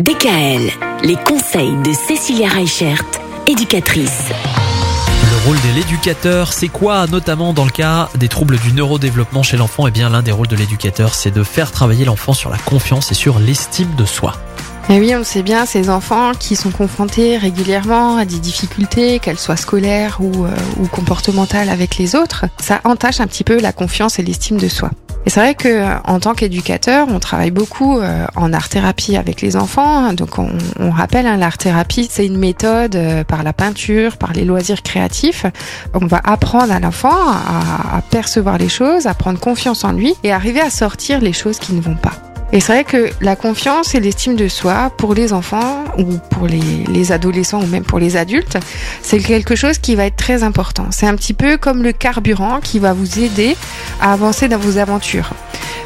DKL, 0.00 0.72
les 1.04 1.14
conseils 1.14 1.76
de 1.84 1.92
Cécilia 1.92 2.48
Reichert, 2.48 3.00
éducatrice. 3.46 4.24
Le 5.30 5.46
rôle 5.46 5.56
de 5.56 5.76
l'éducateur, 5.76 6.52
c'est 6.52 6.66
quoi 6.66 7.06
Notamment 7.06 7.52
dans 7.52 7.64
le 7.64 7.70
cas 7.70 8.08
des 8.16 8.26
troubles 8.26 8.58
du 8.58 8.72
neurodéveloppement 8.72 9.44
chez 9.44 9.56
l'enfant, 9.56 9.86
eh 9.86 9.92
bien 9.92 10.08
l'un 10.08 10.22
des 10.22 10.32
rôles 10.32 10.48
de 10.48 10.56
l'éducateur, 10.56 11.14
c'est 11.14 11.30
de 11.30 11.44
faire 11.44 11.70
travailler 11.70 12.04
l'enfant 12.04 12.32
sur 12.32 12.50
la 12.50 12.58
confiance 12.58 13.12
et 13.12 13.14
sur 13.14 13.38
l'estime 13.38 13.94
de 13.94 14.04
soi. 14.04 14.32
Et 14.88 14.98
oui, 14.98 15.12
on 15.14 15.18
le 15.18 15.24
sait 15.24 15.44
bien, 15.44 15.64
ces 15.64 15.88
enfants 15.88 16.32
qui 16.36 16.56
sont 16.56 16.72
confrontés 16.72 17.38
régulièrement 17.38 18.16
à 18.16 18.24
des 18.24 18.40
difficultés, 18.40 19.20
qu'elles 19.20 19.38
soient 19.38 19.56
scolaires 19.56 20.16
ou, 20.18 20.44
euh, 20.44 20.50
ou 20.80 20.88
comportementales 20.88 21.68
avec 21.68 21.98
les 21.98 22.16
autres, 22.16 22.46
ça 22.58 22.80
entache 22.82 23.20
un 23.20 23.28
petit 23.28 23.44
peu 23.44 23.60
la 23.60 23.72
confiance 23.72 24.18
et 24.18 24.24
l'estime 24.24 24.56
de 24.56 24.66
soi. 24.68 24.90
Et 25.26 25.30
c'est 25.30 25.40
vrai 25.40 25.54
que 25.54 25.84
en 26.06 26.20
tant 26.20 26.34
qu'éducateur, 26.34 27.06
on 27.08 27.18
travaille 27.18 27.50
beaucoup 27.50 27.98
euh, 27.98 28.26
en 28.36 28.52
art 28.52 28.68
thérapie 28.68 29.16
avec 29.16 29.40
les 29.40 29.56
enfants. 29.56 30.12
Donc 30.12 30.38
on, 30.38 30.50
on 30.78 30.90
rappelle, 30.90 31.26
hein, 31.26 31.36
l'art 31.36 31.56
thérapie, 31.56 32.08
c'est 32.10 32.26
une 32.26 32.36
méthode 32.36 32.94
euh, 32.96 33.24
par 33.24 33.42
la 33.42 33.52
peinture, 33.52 34.16
par 34.18 34.32
les 34.32 34.44
loisirs 34.44 34.82
créatifs. 34.82 35.46
On 35.94 36.06
va 36.06 36.20
apprendre 36.24 36.72
à 36.72 36.80
l'enfant 36.80 37.08
à, 37.08 37.96
à 37.96 38.02
percevoir 38.02 38.58
les 38.58 38.68
choses, 38.68 39.06
à 39.06 39.14
prendre 39.14 39.40
confiance 39.40 39.84
en 39.84 39.92
lui 39.92 40.14
et 40.24 40.32
arriver 40.32 40.60
à 40.60 40.70
sortir 40.70 41.20
les 41.20 41.32
choses 41.32 41.58
qui 41.58 41.72
ne 41.72 41.80
vont 41.80 41.96
pas. 41.96 42.23
Et 42.54 42.60
c'est 42.60 42.72
vrai 42.72 42.84
que 42.84 43.10
la 43.20 43.34
confiance 43.34 43.96
et 43.96 44.00
l'estime 44.00 44.36
de 44.36 44.46
soi 44.46 44.92
pour 44.96 45.12
les 45.12 45.32
enfants 45.32 45.84
ou 45.98 46.18
pour 46.30 46.46
les, 46.46 46.60
les, 46.88 47.10
adolescents 47.10 47.60
ou 47.60 47.66
même 47.66 47.82
pour 47.82 47.98
les 47.98 48.16
adultes, 48.16 48.58
c'est 49.02 49.18
quelque 49.18 49.56
chose 49.56 49.78
qui 49.78 49.96
va 49.96 50.06
être 50.06 50.14
très 50.14 50.44
important. 50.44 50.86
C'est 50.92 51.08
un 51.08 51.16
petit 51.16 51.34
peu 51.34 51.56
comme 51.56 51.82
le 51.82 51.90
carburant 51.90 52.60
qui 52.60 52.78
va 52.78 52.92
vous 52.92 53.18
aider 53.18 53.56
à 54.00 54.12
avancer 54.12 54.46
dans 54.46 54.58
vos 54.58 54.78
aventures. 54.78 55.30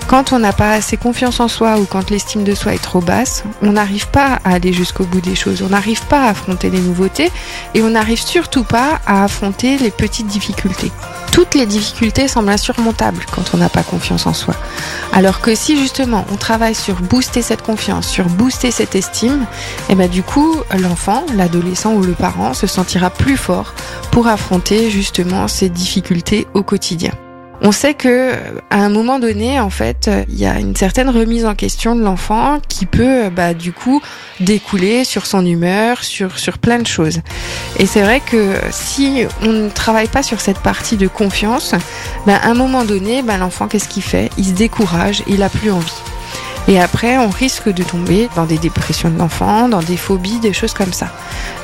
Quand 0.08 0.32
on 0.32 0.38
n'a 0.38 0.54
pas 0.54 0.70
assez 0.70 0.96
confiance 0.96 1.38
en 1.38 1.48
soi 1.48 1.78
ou 1.78 1.84
quand 1.84 2.08
l'estime 2.08 2.42
de 2.42 2.54
soi 2.54 2.72
est 2.72 2.82
trop 2.82 3.02
basse, 3.02 3.44
on 3.60 3.72
n'arrive 3.72 4.08
pas 4.08 4.38
à 4.42 4.54
aller 4.54 4.72
jusqu'au 4.72 5.04
bout 5.04 5.20
des 5.20 5.34
choses, 5.34 5.60
on 5.60 5.68
n'arrive 5.68 6.02
pas 6.06 6.22
à 6.22 6.30
affronter 6.30 6.70
les 6.70 6.80
nouveautés 6.80 7.30
et 7.74 7.82
on 7.82 7.90
n'arrive 7.90 8.18
surtout 8.18 8.64
pas 8.64 9.00
à 9.06 9.24
affronter 9.24 9.76
les 9.76 9.90
petites 9.90 10.26
difficultés. 10.26 10.90
Toutes 11.30 11.54
les 11.54 11.66
difficultés 11.66 12.26
semblent 12.26 12.48
insurmontables 12.48 13.26
quand 13.30 13.52
on 13.52 13.58
n'a 13.58 13.68
pas 13.68 13.82
confiance 13.82 14.26
en 14.26 14.32
soi. 14.32 14.54
Alors 15.12 15.42
que 15.42 15.54
si 15.54 15.76
justement 15.78 16.24
on 16.32 16.36
travaille 16.36 16.74
sur 16.74 16.94
booster 17.02 17.42
cette 17.42 17.60
confiance, 17.60 18.08
sur 18.08 18.24
booster 18.30 18.70
cette 18.70 18.94
estime, 18.94 19.44
et 19.90 19.92
eh 19.92 19.94
ben 19.94 20.08
du 20.08 20.22
coup 20.22 20.56
l'enfant, 20.80 21.26
l'adolescent 21.36 21.92
ou 21.92 22.02
le 22.02 22.14
parent 22.14 22.54
se 22.54 22.66
sentira 22.66 23.10
plus 23.10 23.36
fort 23.36 23.74
pour 24.10 24.26
affronter 24.26 24.88
justement 24.88 25.48
ces 25.48 25.68
difficultés 25.68 26.46
au 26.54 26.62
quotidien. 26.62 27.12
On 27.60 27.72
sait 27.72 27.94
que 27.94 28.34
à 28.70 28.76
un 28.76 28.88
moment 28.88 29.18
donné, 29.18 29.58
en 29.58 29.70
fait, 29.70 30.08
il 30.28 30.38
y 30.38 30.46
a 30.46 30.60
une 30.60 30.76
certaine 30.76 31.10
remise 31.10 31.44
en 31.44 31.56
question 31.56 31.96
de 31.96 32.02
l'enfant 32.02 32.60
qui 32.68 32.86
peut, 32.86 33.30
bah, 33.30 33.52
du 33.52 33.72
coup, 33.72 34.00
découler 34.38 35.04
sur 35.04 35.26
son 35.26 35.44
humeur, 35.44 36.04
sur 36.04 36.38
sur 36.38 36.58
plein 36.58 36.78
de 36.78 36.86
choses. 36.86 37.20
Et 37.78 37.86
c'est 37.86 38.02
vrai 38.02 38.20
que 38.20 38.54
si 38.70 39.24
on 39.42 39.48
ne 39.48 39.68
travaille 39.70 40.06
pas 40.06 40.22
sur 40.22 40.40
cette 40.40 40.60
partie 40.60 40.96
de 40.96 41.08
confiance, 41.08 41.74
bah, 42.26 42.36
à 42.40 42.48
un 42.48 42.54
moment 42.54 42.84
donné, 42.84 43.22
bah, 43.22 43.38
l'enfant, 43.38 43.66
qu'est-ce 43.66 43.88
qu'il 43.88 44.04
fait? 44.04 44.30
Il 44.38 44.46
se 44.46 44.52
décourage, 44.52 45.24
il 45.26 45.42
a 45.42 45.48
plus 45.48 45.72
envie. 45.72 46.02
Et 46.68 46.78
après, 46.78 47.18
on 47.18 47.30
risque 47.30 47.70
de 47.70 47.82
tomber 47.82 48.28
dans 48.36 48.44
des 48.44 48.58
dépressions 48.58 49.08
de 49.10 49.18
l'enfant, 49.18 49.68
dans 49.68 49.82
des 49.82 49.96
phobies, 49.96 50.38
des 50.38 50.52
choses 50.52 50.74
comme 50.74 50.92
ça. 50.92 51.08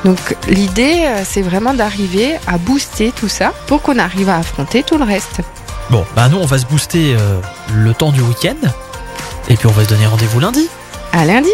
Donc 0.05 0.19
l'idée, 0.49 1.07
c'est 1.25 1.43
vraiment 1.43 1.75
d'arriver 1.75 2.35
à 2.47 2.57
booster 2.57 3.13
tout 3.15 3.29
ça 3.29 3.53
pour 3.67 3.83
qu'on 3.83 3.99
arrive 3.99 4.31
à 4.31 4.39
affronter 4.39 4.83
tout 4.83 4.97
le 4.97 5.05
reste. 5.05 5.43
Bon, 5.91 6.05
bah 6.17 6.29
nous 6.29 6.39
on 6.39 6.47
va 6.47 6.59
se 6.59 6.67
booster 6.67 7.17
euh, 7.19 7.41
le 7.75 7.95
temps 7.95 8.13
du 8.13 8.21
week-end. 8.21 8.57
Et 9.49 9.57
puis 9.57 9.67
on 9.67 9.73
va 9.73 9.85
se 9.85 9.89
donner 9.89 10.07
rendez-vous 10.07 10.41
lundi. 10.41 10.69
À 11.13 11.25
lundi 11.25 11.51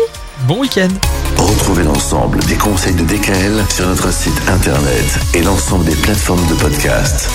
Bon 0.46 0.60
week-end 0.60 0.88
Retrouvez 1.36 1.84
l'ensemble 1.84 2.38
des 2.44 2.54
conseils 2.54 2.94
de 2.94 3.04
DKL 3.04 3.64
sur 3.68 3.86
notre 3.86 4.12
site 4.12 4.40
internet 4.48 5.18
et 5.34 5.42
l'ensemble 5.42 5.84
des 5.84 5.96
plateformes 5.96 6.46
de 6.46 6.54
podcast. 6.54 7.28